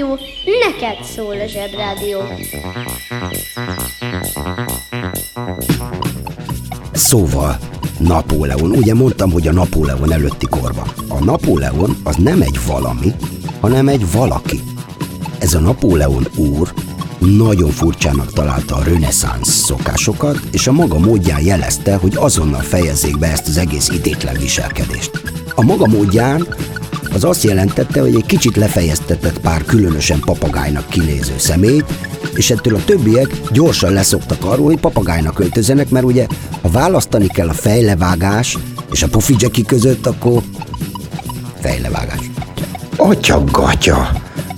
Vakáció, 0.00 0.18
neked 0.44 1.04
szól 1.04 1.40
a 1.40 1.46
Zsebrádió. 1.46 2.20
Szóval, 6.92 7.58
Napóleon. 7.98 8.70
Ugye 8.70 8.94
mondtam, 8.94 9.32
hogy 9.32 9.48
a 9.48 9.52
Napóleon 9.52 10.12
előtti 10.12 10.46
korban. 10.46 10.88
A 11.08 11.24
Napóleon 11.24 11.96
az 12.04 12.16
nem 12.16 12.40
egy 12.40 12.58
valami, 12.66 13.12
hanem 13.60 13.88
egy 13.88 14.12
valaki. 14.12 14.60
Ez 15.38 15.54
a 15.54 15.60
Napóleon 15.60 16.26
úr 16.36 16.72
nagyon 17.18 17.70
furcsának 17.70 18.32
találta 18.32 18.74
a 18.74 18.82
reneszánsz 18.82 19.48
szokásokat, 19.48 20.40
és 20.52 20.66
a 20.66 20.72
maga 20.72 20.98
módján 20.98 21.42
jelezte, 21.42 21.96
hogy 21.96 22.16
azonnal 22.16 22.60
fejezzék 22.60 23.18
be 23.18 23.26
ezt 23.26 23.48
az 23.48 23.56
egész 23.56 23.88
idétlen 23.88 24.36
viselkedést. 24.38 25.10
A 25.54 25.62
maga 25.62 25.86
módján 25.86 26.46
az 27.16 27.24
azt 27.24 27.42
jelentette, 27.42 28.00
hogy 28.00 28.14
egy 28.14 28.26
kicsit 28.26 28.56
lefejeztetett 28.56 29.38
pár 29.38 29.64
különösen 29.64 30.20
papagájnak 30.20 30.88
kinéző 30.88 31.34
szemét, 31.38 31.84
és 32.34 32.50
ettől 32.50 32.74
a 32.74 32.84
többiek 32.84 33.28
gyorsan 33.52 33.92
leszoktak 33.92 34.44
arról, 34.44 34.64
hogy 34.66 34.80
papagájnak 34.80 35.38
öltözenek, 35.38 35.88
mert 35.88 36.04
ugye 36.04 36.26
ha 36.62 36.68
választani 36.70 37.26
kell 37.26 37.48
a 37.48 37.52
fejlevágás 37.52 38.58
és 38.92 39.02
a 39.02 39.08
pofidzseki 39.08 39.62
között, 39.62 40.06
akkor 40.06 40.42
fejlevágás. 41.60 42.30
Atya 42.96 43.44
gatya! 43.44 44.10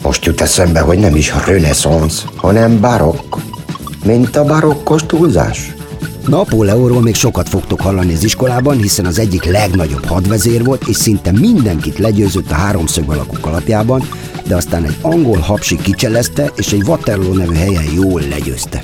Most 0.02 0.24
jut 0.24 0.40
eszembe, 0.40 0.80
hogy 0.80 0.98
nem 0.98 1.16
is 1.16 1.32
reneszánsz, 1.46 2.24
hanem 2.36 2.80
barokk. 2.80 3.36
Mint 4.04 4.36
a 4.36 4.44
barokkos 4.44 5.06
túlzás. 5.06 5.77
Napóleonról 6.28 7.02
még 7.02 7.14
sokat 7.14 7.48
fogtok 7.48 7.80
hallani 7.80 8.14
az 8.14 8.24
iskolában, 8.24 8.76
hiszen 8.76 9.04
az 9.06 9.18
egyik 9.18 9.44
legnagyobb 9.44 10.04
hadvezér 10.04 10.64
volt, 10.64 10.86
és 10.86 10.96
szinte 10.96 11.32
mindenkit 11.32 11.98
legyőzött 11.98 12.50
a 12.50 12.54
háromszög 12.54 13.10
alakú 13.10 13.36
kalapjában, 13.40 14.02
de 14.46 14.56
aztán 14.56 14.84
egy 14.84 14.96
angol 15.02 15.38
hapsi 15.38 15.76
kicselezte, 15.76 16.52
és 16.56 16.72
egy 16.72 16.82
Waterloo 16.82 17.34
nevű 17.34 17.54
helyen 17.54 17.84
jól 17.94 18.20
legyőzte. 18.20 18.82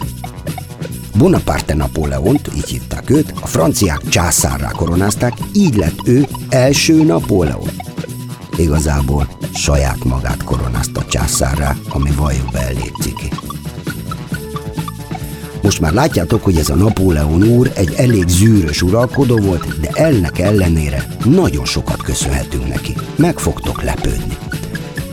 Bonaparte 1.18 1.74
Napóleont, 1.74 2.50
így 2.56 2.68
hívták 2.68 3.10
őt, 3.10 3.32
a 3.40 3.46
franciák 3.46 4.08
császárrá 4.08 4.70
koronázták, 4.70 5.32
így 5.52 5.76
lett 5.76 5.98
ő 6.04 6.26
első 6.48 7.04
Napóleon. 7.04 7.70
Igazából 8.56 9.28
saját 9.54 10.04
magát 10.04 10.44
koronázta 10.44 11.04
császárrá, 11.08 11.76
ami 11.88 12.10
valljuk 12.16 12.50
be. 12.50 12.64
Most 15.64 15.80
már 15.80 15.92
látjátok, 15.92 16.44
hogy 16.44 16.56
ez 16.56 16.68
a 16.68 16.74
Napóleon 16.74 17.42
úr 17.42 17.70
egy 17.74 17.94
elég 17.96 18.28
zűrös 18.28 18.82
uralkodó 18.82 19.36
volt, 19.36 19.80
de 19.80 19.88
ennek 19.92 20.38
ellenére 20.38 21.06
nagyon 21.24 21.64
sokat 21.64 22.02
köszönhetünk 22.02 22.68
neki. 22.68 22.94
Meg 23.16 23.38
fogtok 23.38 23.82
lepődni. 23.82 24.36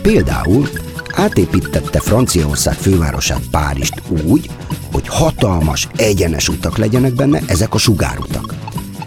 Például 0.02 0.68
átépítette 1.14 2.00
Franciaország 2.00 2.74
fővárosát 2.74 3.42
Párizst 3.50 4.02
úgy, 4.24 4.50
hogy 4.92 5.08
hatalmas, 5.08 5.88
egyenes 5.96 6.48
utak 6.48 6.76
legyenek 6.76 7.14
benne, 7.14 7.40
ezek 7.46 7.74
a 7.74 7.78
sugárutak. 7.78 8.54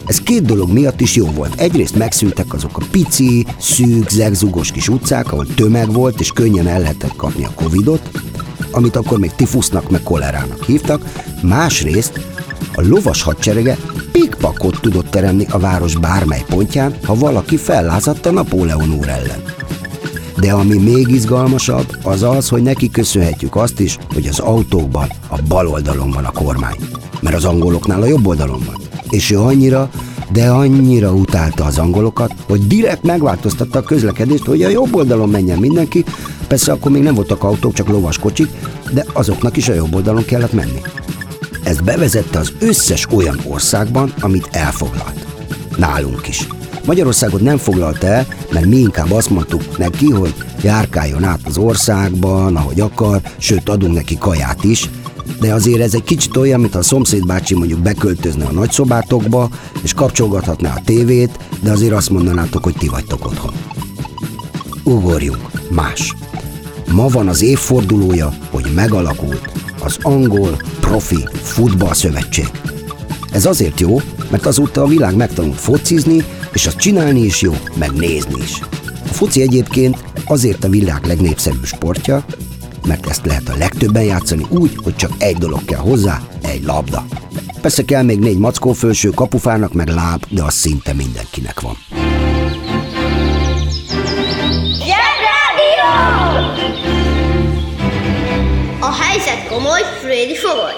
Ez 0.05 0.21
két 0.21 0.45
dolog 0.45 0.71
miatt 0.71 1.01
is 1.01 1.15
jó 1.15 1.25
volt. 1.25 1.59
Egyrészt 1.59 1.95
megszűntek 1.95 2.53
azok 2.53 2.77
a 2.77 2.85
pici, 2.91 3.45
szűk, 3.59 4.09
zegzugos 4.09 4.71
kis 4.71 4.89
utcák, 4.89 5.31
ahol 5.31 5.47
tömeg 5.55 5.91
volt, 5.91 6.19
és 6.19 6.31
könnyen 6.31 6.67
el 6.67 6.79
lehetett 6.79 7.15
kapni 7.15 7.45
a 7.45 7.51
Covidot, 7.55 8.09
amit 8.75 8.95
akkor 8.95 9.19
még 9.19 9.31
tifusznak 9.35 9.89
meg 9.89 10.01
kolerának 10.03 10.63
hívtak, 10.63 11.01
másrészt 11.41 12.19
a 12.75 12.81
lovas 12.81 13.21
hadserege 13.21 13.77
pikpakot 14.11 14.81
tudott 14.81 15.09
teremni 15.09 15.45
a 15.49 15.59
város 15.59 15.95
bármely 15.95 16.43
pontján, 16.47 16.95
ha 17.03 17.15
valaki 17.15 17.57
fellázadta 17.57 18.31
Napóleon 18.31 18.93
úr 18.93 19.07
ellen. 19.07 19.43
De 20.39 20.51
ami 20.51 20.77
még 20.77 21.07
izgalmasabb, 21.07 21.97
az 22.03 22.23
az, 22.23 22.49
hogy 22.49 22.61
neki 22.61 22.89
köszönhetjük 22.89 23.55
azt 23.55 23.79
is, 23.79 23.97
hogy 24.13 24.27
az 24.27 24.39
autókban 24.39 25.07
a 25.27 25.37
bal 25.47 25.67
oldalon 25.67 26.11
van 26.11 26.25
a 26.25 26.31
kormány. 26.31 26.75
Mert 27.21 27.35
az 27.35 27.45
angoloknál 27.45 28.01
a 28.01 28.05
jobb 28.05 28.27
oldalon 28.27 28.59
van. 28.65 28.75
És 29.09 29.31
ő 29.31 29.39
annyira, 29.39 29.89
de 30.31 30.49
annyira 30.49 31.13
utálta 31.13 31.65
az 31.65 31.77
angolokat, 31.77 32.33
hogy 32.47 32.67
direkt 32.67 33.03
megváltoztatta 33.03 33.79
a 33.79 33.83
közlekedést, 33.83 34.45
hogy 34.45 34.63
a 34.63 34.69
jobb 34.69 34.95
oldalon 34.95 35.29
menjen 35.29 35.59
mindenki, 35.59 36.03
persze 36.47 36.71
akkor 36.71 36.91
még 36.91 37.01
nem 37.01 37.15
voltak 37.15 37.43
autók, 37.43 37.73
csak 37.73 37.87
lovaskocsik, 37.87 38.49
de 38.91 39.05
azoknak 39.13 39.57
is 39.57 39.69
a 39.69 39.73
jobb 39.73 39.95
oldalon 39.95 40.25
kellett 40.25 40.53
menni. 40.53 40.81
Ezt 41.63 41.83
bevezette 41.83 42.39
az 42.39 42.53
összes 42.59 43.07
olyan 43.11 43.39
országban, 43.47 44.13
amit 44.19 44.49
elfoglalt. 44.51 45.25
Nálunk 45.77 46.27
is. 46.27 46.47
Magyarországot 46.85 47.41
nem 47.41 47.57
foglalta 47.57 48.07
el, 48.07 48.27
mert 48.51 48.65
mi 48.65 48.77
inkább 48.77 49.11
azt 49.11 49.29
mondtuk 49.29 49.77
neki, 49.77 50.11
hogy 50.11 50.33
járkáljon 50.61 51.23
át 51.23 51.39
az 51.43 51.57
országban, 51.57 52.55
ahogy 52.55 52.79
akar, 52.79 53.21
sőt 53.37 53.69
adunk 53.69 53.93
neki 53.93 54.17
kaját 54.17 54.63
is, 54.63 54.89
de 55.39 55.53
azért 55.53 55.81
ez 55.81 55.93
egy 55.93 56.03
kicsit 56.03 56.37
olyan, 56.37 56.59
mint 56.59 56.75
a 56.75 56.83
szomszéd 56.83 57.25
bácsi 57.25 57.55
mondjuk 57.55 57.79
beköltözne 57.79 58.45
a 58.45 58.51
nagyszobátokba, 58.51 59.49
és 59.83 59.93
kapcsolgathatná 59.93 60.73
a 60.75 60.81
tévét, 60.85 61.39
de 61.61 61.71
azért 61.71 61.93
azt 61.93 62.09
mondanátok, 62.09 62.63
hogy 62.63 62.75
ti 62.77 62.87
vagytok 62.87 63.25
otthon. 63.25 63.53
Ugorjunk, 64.83 65.69
más. 65.69 66.13
Ma 66.91 67.07
van 67.07 67.27
az 67.27 67.41
évfordulója, 67.41 68.33
hogy 68.49 68.65
megalakult 68.75 69.49
az 69.83 69.97
angol 70.01 70.61
profi 70.79 71.27
futballszövetség. 71.33 72.49
Ez 73.31 73.45
azért 73.45 73.79
jó, 73.79 74.01
mert 74.29 74.45
azóta 74.45 74.81
a 74.81 74.87
világ 74.87 75.15
megtanult 75.15 75.59
focizni, 75.59 76.23
és 76.53 76.65
azt 76.65 76.77
csinálni 76.77 77.19
is 77.19 77.41
jó, 77.41 77.53
meg 77.75 77.91
nézni 77.91 78.41
is. 78.41 78.59
A 79.09 79.13
foci 79.13 79.41
egyébként 79.41 80.03
azért 80.25 80.63
a 80.63 80.69
világ 80.69 81.05
legnépszerűbb 81.05 81.65
sportja, 81.65 82.25
mert 82.87 83.07
ezt 83.07 83.25
lehet 83.25 83.49
a 83.49 83.57
legtöbben 83.57 84.03
játszani 84.03 84.45
úgy, 84.49 84.77
hogy 84.83 84.95
csak 84.95 85.11
egy 85.17 85.37
dolog 85.37 85.65
kell 85.65 85.79
hozzá, 85.79 86.21
egy 86.41 86.63
labda. 86.63 87.05
Persze 87.61 87.85
kell 87.85 88.03
még 88.03 88.19
négy 88.19 88.37
mackó 88.37 88.71
fölső, 88.71 89.09
kapufának 89.09 89.73
meg 89.73 89.87
láb, 89.87 90.23
de 90.29 90.43
az 90.43 90.53
szinte 90.53 90.93
mindenkinek 90.93 91.61
van. 91.61 91.77
A 98.85 98.91
helyzet 98.91 99.47
komoly, 99.47 99.81
Freddy 100.01 100.35
fogoly. 100.35 100.77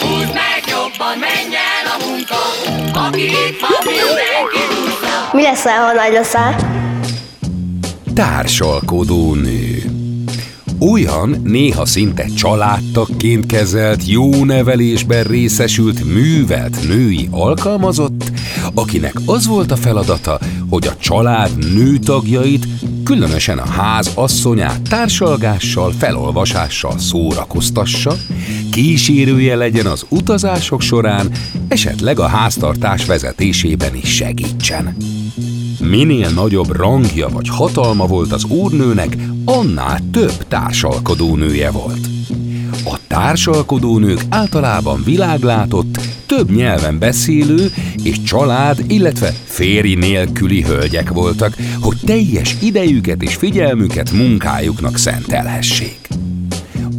Húzd 0.00 0.32
meg 0.34 0.62
jobban, 0.68 1.18
menj 1.18 1.54
el 1.54 1.86
a 1.94 2.06
munka, 2.06 2.40
aki 3.06 3.22
itt 3.22 3.60
van, 3.60 3.70
mindenki 3.84 4.62
húzza. 4.68 5.30
Mi 5.32 5.42
leszel, 5.42 5.84
ha 5.84 5.92
nagy 5.92 6.12
leszel? 6.12 6.56
Társalkodó 8.14 9.34
nő. 9.34 9.82
Olyan 10.92 11.40
néha 11.44 11.86
szinte 11.86 12.24
családtagként 12.36 13.46
kezelt, 13.46 14.06
jó 14.06 14.44
nevelésben 14.44 15.22
részesült, 15.22 16.04
művelt 16.04 16.88
női 16.88 17.28
alkalmazott, 17.30 18.30
akinek 18.74 19.14
az 19.26 19.46
volt 19.46 19.70
a 19.70 19.76
feladata, 19.76 20.38
hogy 20.68 20.86
a 20.86 20.96
család 20.96 21.74
nőtagjait, 21.74 22.66
különösen 23.10 23.58
a 23.58 23.68
ház 23.68 24.10
asszonyát 24.14 24.82
társalgással, 24.82 25.92
felolvasással 25.98 26.98
szórakoztassa, 26.98 28.16
kísérője 28.70 29.56
legyen 29.56 29.86
az 29.86 30.06
utazások 30.08 30.80
során, 30.80 31.30
esetleg 31.68 32.18
a 32.18 32.26
háztartás 32.26 33.06
vezetésében 33.06 33.94
is 33.94 34.14
segítsen. 34.14 34.96
Minél 35.80 36.28
nagyobb 36.28 36.70
rangja 36.70 37.28
vagy 37.28 37.48
hatalma 37.48 38.06
volt 38.06 38.32
az 38.32 38.44
úrnőnek, 38.44 39.16
annál 39.44 40.00
több 40.12 40.46
társalkodónője 40.48 41.70
volt. 41.70 42.06
A 42.84 42.98
társalkodónők 43.06 44.20
általában 44.28 45.02
világlátott, 45.04 46.00
több 46.36 46.50
nyelven 46.50 46.98
beszélő 46.98 47.72
és 48.02 48.22
család, 48.22 48.84
illetve 48.88 49.34
férj 49.44 49.94
nélküli 49.94 50.62
hölgyek 50.62 51.10
voltak, 51.10 51.56
hogy 51.80 51.96
teljes 52.04 52.56
idejüket 52.62 53.22
és 53.22 53.34
figyelmüket 53.34 54.12
munkájuknak 54.12 54.96
szentelhessék. 54.96 56.08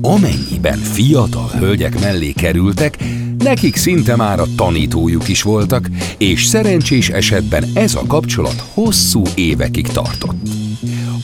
Amennyiben 0.02 0.78
fiatal 0.78 1.50
hölgyek 1.50 2.00
mellé 2.00 2.32
kerültek, 2.32 2.98
nekik 3.38 3.76
szinte 3.76 4.16
már 4.16 4.40
a 4.40 4.56
tanítójuk 4.56 5.28
is 5.28 5.42
voltak, 5.42 5.90
és 6.18 6.46
szerencsés 6.46 7.10
esetben 7.10 7.64
ez 7.74 7.96
a 7.96 8.04
kapcsolat 8.08 8.64
hosszú 8.74 9.22
évekig 9.36 9.88
tartott. 9.88 10.61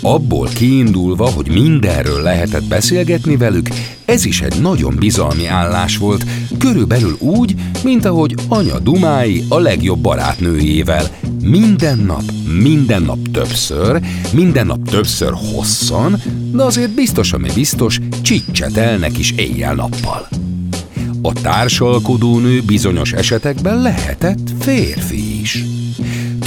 Abból 0.02 0.48
kiindulva, 0.48 1.30
hogy 1.30 1.48
mindenről 1.52 2.22
lehetett 2.22 2.64
beszélgetni 2.64 3.38
velük, 3.38 3.70
ez 4.06 4.26
is 4.26 4.42
egy 4.42 4.62
nagyon 4.62 4.96
bizalmi 5.00 5.48
állás 5.48 5.98
volt, 5.98 6.26
körülbelül 6.58 7.16
úgy, 7.20 7.56
mint 7.84 8.06
ahogy 8.06 8.36
anya 8.48 8.80
Dumái 8.80 9.46
a 9.50 9.60
legjobb 9.60 10.00
barátnőjével. 10.00 11.04
Minden 11.42 11.98
nap, 11.98 12.24
minden 12.62 13.02
nap 13.02 13.32
többször, 13.32 14.02
minden 14.34 14.66
nap 14.66 14.90
többször 14.90 15.34
hosszan, 15.34 16.22
de 16.52 16.64
azért 16.64 16.92
biztos, 16.92 17.34
ami 17.34 17.50
biztos, 17.54 18.00
csicsetelnek 18.22 19.18
is 19.18 19.32
éjjel-nappal. 19.32 20.28
A 21.22 21.34
társalkodónő 21.34 22.62
bizonyos 22.66 23.14
esetekben 23.14 23.82
lehetett 23.82 24.50
férfi 24.60 25.40
is. 25.42 25.64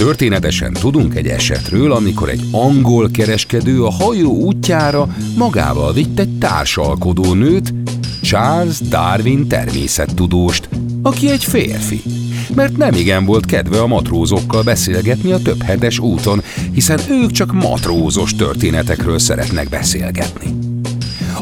Történetesen 0.01 0.73
tudunk 0.73 1.15
egy 1.15 1.27
esetről, 1.27 1.93
amikor 1.93 2.29
egy 2.29 2.43
angol 2.51 3.11
kereskedő 3.11 3.85
a 3.85 3.91
hajó 3.91 4.37
útjára 4.37 5.09
magával 5.37 5.93
vitt 5.93 6.19
egy 6.19 6.39
társalkodó 6.39 7.35
nőt, 7.35 7.75
Charles 8.23 8.79
Darwin 8.79 9.49
természettudóst, 9.49 10.69
aki 11.03 11.31
egy 11.31 11.45
férfi. 11.45 12.03
Mert 12.55 12.77
nem 12.77 12.95
igen 12.95 13.25
volt 13.25 13.47
kedve 13.47 13.81
a 13.81 13.87
matrózokkal 13.87 14.63
beszélgetni 14.63 15.33
a 15.33 15.43
több 15.43 15.63
hetes 15.63 15.99
úton, 15.99 16.43
hiszen 16.73 17.01
ők 17.11 17.31
csak 17.31 17.53
matrózos 17.53 18.35
történetekről 18.35 19.19
szeretnek 19.19 19.69
beszélgetni. 19.69 20.55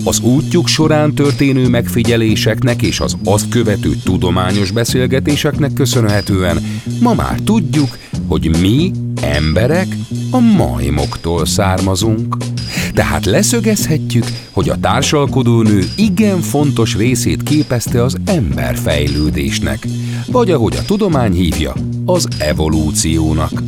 Az 0.05 0.21
útjuk 0.21 0.67
során 0.67 1.15
történő 1.15 1.69
megfigyeléseknek 1.69 2.83
és 2.83 3.01
az 3.01 3.17
azt 3.25 3.49
követő 3.49 3.97
tudományos 4.05 4.71
beszélgetéseknek 4.71 5.73
köszönhetően 5.73 6.83
ma 7.01 7.15
már 7.15 7.39
tudjuk, 7.45 7.99
hogy 8.29 8.61
mi, 8.61 8.93
emberek, 9.23 9.97
a 10.31 10.39
majmoktól 10.39 11.47
származunk. 11.47 12.37
Tehát 12.95 13.25
leszögezhetjük, 13.25 14.25
hogy 14.51 14.69
a 14.69 14.81
társalkodónő 14.81 15.85
igen 15.97 16.41
fontos 16.41 16.97
részét 16.97 17.43
képezte 17.43 18.03
az 18.03 18.17
ember 18.25 18.77
fejlődésnek, 18.77 19.87
vagy 20.27 20.51
ahogy 20.51 20.77
a 20.77 20.85
tudomány 20.85 21.33
hívja, 21.33 21.73
az 22.05 22.29
evolúciónak. 22.39 23.63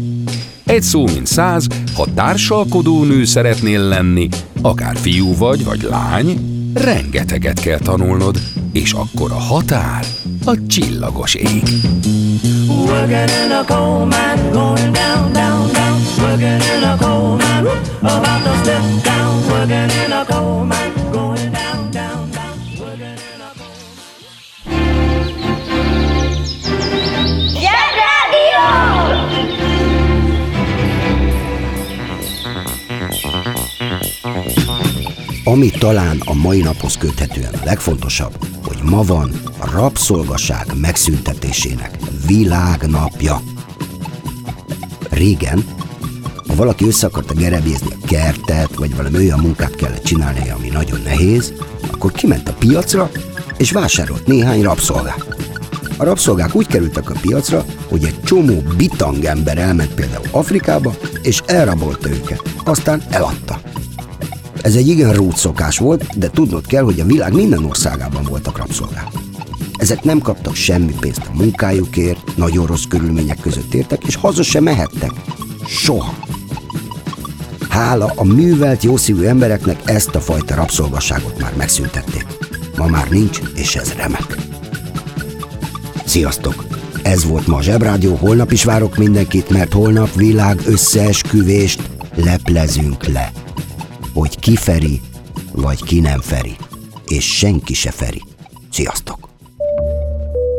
Egy 0.64 0.82
szó 0.82 1.04
mint 1.04 1.26
száz, 1.26 1.66
ha 1.94 2.06
társalkodó 2.14 3.04
nő 3.04 3.24
szeretnél 3.24 3.80
lenni, 3.80 4.28
akár 4.62 4.96
fiú 4.96 5.36
vagy, 5.36 5.64
vagy 5.64 5.82
lány, 5.90 6.38
rengeteget 6.74 7.60
kell 7.60 7.78
tanulnod, 7.78 8.40
és 8.72 8.92
akkor 8.92 9.30
a 9.30 9.40
határ 9.40 10.04
a 10.44 10.66
csillagos 10.66 11.34
ég. 11.34 11.62
Working 12.90 13.30
in 13.40 13.52
a 13.52 13.64
coal 13.64 14.04
mine, 14.06 14.52
going 14.52 14.92
down, 14.92 15.32
down, 15.32 15.72
down. 15.72 16.00
Working 16.18 16.60
in 16.72 16.84
a 16.84 16.98
coal 17.00 17.36
mine, 17.36 17.66
about 18.00 18.42
to 18.44 18.52
step 18.62 19.04
down. 19.04 19.32
Working 19.48 19.90
in 20.04 20.12
a 20.12 20.24
coal 20.24 20.64
mine! 20.64 20.90
Ami 35.44 35.70
talán 35.70 36.20
a 36.24 36.34
mai 36.34 36.60
naphoz 36.60 36.96
köthetően 36.96 37.54
legfontosabb, 37.64 38.46
hogy 38.64 38.78
ma 38.82 39.02
van 39.02 39.30
a 39.58 39.70
rabszolgaság 39.70 40.66
megszüntetésének 40.80 42.09
világnapja. 42.26 43.40
Régen, 45.10 45.64
ha 46.46 46.54
valaki 46.54 46.86
össze 46.86 47.06
akarta 47.06 47.34
gerebézni 47.34 47.88
a 47.90 48.06
kertet, 48.06 48.74
vagy 48.74 48.96
valami 48.96 49.16
olyan 49.16 49.38
munkát 49.38 49.74
kellett 49.74 50.02
csinálnia, 50.02 50.54
ami 50.54 50.68
nagyon 50.68 51.00
nehéz, 51.04 51.52
akkor 51.90 52.12
kiment 52.12 52.48
a 52.48 52.52
piacra, 52.52 53.10
és 53.56 53.70
vásárolt 53.70 54.26
néhány 54.26 54.62
rabszolgát. 54.62 55.36
A 55.96 56.04
rabszolgák 56.04 56.54
úgy 56.54 56.66
kerültek 56.66 57.10
a 57.10 57.18
piacra, 57.20 57.64
hogy 57.88 58.04
egy 58.04 58.20
csomó 58.22 58.62
bitang 58.76 59.24
ember 59.24 59.58
elment 59.58 59.94
például 59.94 60.26
Afrikába, 60.30 60.94
és 61.22 61.42
elrabolta 61.46 62.08
őket, 62.08 62.42
aztán 62.64 63.02
eladta. 63.10 63.60
Ez 64.62 64.74
egy 64.74 64.88
igen 64.88 65.12
rút 65.12 65.36
szokás 65.36 65.78
volt, 65.78 66.18
de 66.18 66.30
tudnod 66.30 66.66
kell, 66.66 66.82
hogy 66.82 67.00
a 67.00 67.04
világ 67.04 67.32
minden 67.32 67.64
országában 67.64 68.22
voltak 68.24 68.58
rabszolgák. 68.58 69.19
Ezek 69.80 70.02
nem 70.02 70.18
kaptak 70.18 70.54
semmi 70.54 70.94
pénzt 71.00 71.30
a 71.32 71.36
munkájukért, 71.36 72.36
nagyon 72.36 72.66
rossz 72.66 72.84
körülmények 72.88 73.40
között 73.40 73.74
értek, 73.74 74.04
és 74.04 74.14
haza 74.14 74.42
sem 74.42 74.62
mehettek. 74.62 75.10
Soha. 75.66 76.14
Hála 77.68 78.12
a 78.16 78.24
művelt, 78.24 78.82
jószívű 78.82 79.24
embereknek 79.24 79.80
ezt 79.84 80.14
a 80.14 80.20
fajta 80.20 80.54
rabszolgasságot 80.54 81.38
már 81.38 81.52
megszüntették. 81.56 82.26
Ma 82.76 82.86
már 82.86 83.08
nincs, 83.08 83.40
és 83.54 83.76
ez 83.76 83.92
remek. 83.92 84.36
Sziasztok! 86.04 86.64
Ez 87.02 87.24
volt 87.24 87.46
ma 87.46 87.56
a 87.56 87.62
Zsebrádió, 87.62 88.14
holnap 88.14 88.52
is 88.52 88.64
várok 88.64 88.96
mindenkit, 88.96 89.50
mert 89.50 89.72
holnap 89.72 90.14
világ 90.14 90.60
összeesküvést 90.66 91.90
leplezünk 92.14 93.06
le. 93.06 93.32
Hogy 94.12 94.38
ki 94.38 94.56
feri, 94.56 95.00
vagy 95.52 95.84
ki 95.84 96.00
nem 96.00 96.20
feri. 96.20 96.56
És 97.08 97.36
senki 97.36 97.74
se 97.74 97.90
feri. 97.90 98.22
Sziasztok! 98.70 99.29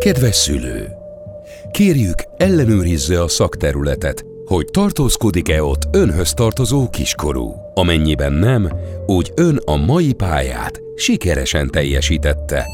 Kedves 0.02 0.36
szülő! 0.36 0.88
Kérjük, 1.72 2.24
ellenőrizze 2.38 3.22
a 3.22 3.28
szakterületet, 3.28 4.26
hogy 4.46 4.66
tartózkodik-e 4.66 5.64
ott 5.64 5.88
önhöz 5.92 6.34
tartozó 6.34 6.90
kiskorú. 6.90 7.56
Amennyiben 7.74 8.34
nem, 8.34 8.72
úgy 9.06 9.32
ön 9.36 9.60
a 9.66 9.76
mai 9.76 10.14
pályát 10.14 10.82
sikeresen 10.96 11.70
teljesítette. 11.70 12.66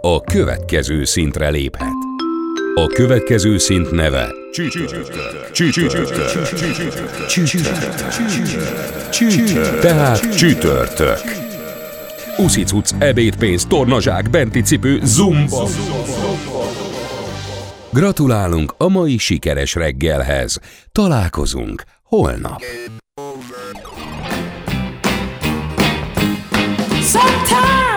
A 0.00 0.20
következő 0.20 1.04
szintre 1.04 1.48
léphet. 1.48 1.96
A 2.74 2.86
következő 2.86 3.58
szint 3.58 3.90
neve 3.90 4.34
tehát 9.80 10.36
csütörtök. 10.36 11.37
Uszicuc, 12.38 12.90
ebédpénz, 12.98 13.64
tornazsák, 13.64 14.30
benti 14.30 14.60
cipő, 14.60 15.00
zumba. 15.04 15.68
Gratulálunk 17.92 18.74
a 18.76 18.88
mai 18.88 19.18
sikeres 19.18 19.74
reggelhez. 19.74 20.58
Találkozunk 20.92 21.82
holnap. 22.02 22.62
Sometimes 27.02 27.87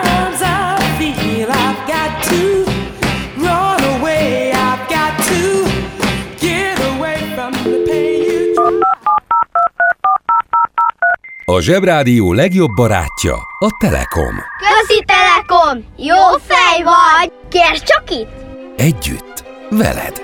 A 11.44 11.60
Zsebrádió 11.60 12.32
legjobb 12.32 12.70
barátja 12.74 13.34
a 13.58 13.76
Telekom. 13.78 14.34
Közi 14.58 15.04
Telekom! 15.04 15.84
Jó 15.96 16.38
fej 16.46 16.82
vagy! 16.82 17.32
Kérd 17.48 17.82
csak 17.82 18.10
itt! 18.10 18.30
Együtt, 18.76 19.44
veled. 19.70 20.22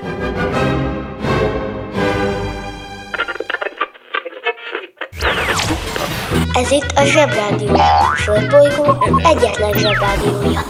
Ez 6.52 6.70
itt 6.70 6.92
a 6.94 7.04
Zsebrádió. 7.04 7.74
A 7.74 8.14
Földbolygó 8.16 8.96
egyetlen 9.22 9.72
Zsebrádiója. 9.72 10.61